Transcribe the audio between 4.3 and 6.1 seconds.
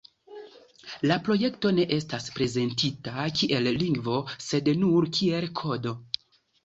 sed nur kiel "kodo".